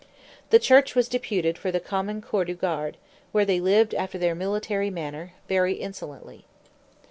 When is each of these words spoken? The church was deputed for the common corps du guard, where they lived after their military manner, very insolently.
The 0.49 0.57
church 0.57 0.95
was 0.95 1.07
deputed 1.07 1.59
for 1.59 1.69
the 1.71 1.79
common 1.79 2.23
corps 2.23 2.45
du 2.45 2.55
guard, 2.55 2.97
where 3.31 3.45
they 3.45 3.59
lived 3.59 3.93
after 3.93 4.17
their 4.17 4.33
military 4.33 4.89
manner, 4.89 5.33
very 5.47 5.73
insolently. 5.73 6.43